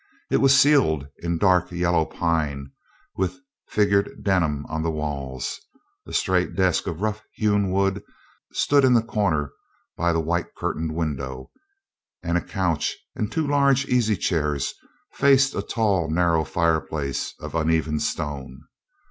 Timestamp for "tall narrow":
15.61-16.43